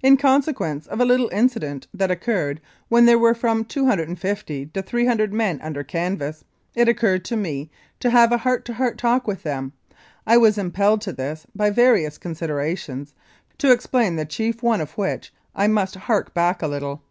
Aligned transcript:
In 0.00 0.16
consequence 0.16 0.86
of 0.86 1.00
a 1.00 1.04
little 1.04 1.28
incident 1.30 1.88
that 1.92 2.08
occurred 2.08 2.60
when 2.88 3.04
there 3.04 3.18
were 3.18 3.34
from 3.34 3.64
250 3.64 4.66
to 4.66 4.80
300 4.80 5.32
men 5.34 5.60
under 5.60 5.82
canvas, 5.82 6.44
it 6.76 6.88
occurred 6.88 7.24
to 7.24 7.36
me 7.36 7.68
to 7.98 8.10
have 8.10 8.30
a 8.30 8.38
heart 8.38 8.64
to 8.66 8.74
heart 8.74 8.96
talk 8.96 9.26
with 9.26 9.42
them. 9.42 9.72
I 10.24 10.36
was 10.36 10.56
impelled 10.56 11.00
to 11.00 11.12
this 11.12 11.48
by 11.52 11.70
various 11.70 12.16
considerations, 12.16 13.12
to 13.58 13.72
explain 13.72 14.14
the 14.14 14.24
chief 14.24 14.62
one 14.62 14.80
of 14.80 14.92
which 14.96 15.32
I 15.52 15.66
must 15.66 15.96
hark 15.96 16.32
back 16.32 16.62
a 16.62 16.68
little. 16.68 17.02